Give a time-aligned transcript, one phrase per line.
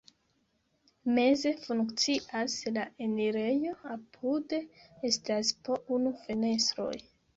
[1.17, 4.63] Meze funkcias la enirejo, apude
[5.11, 6.95] estas po unu fenestroj.